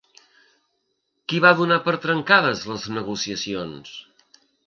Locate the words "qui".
1.33-1.41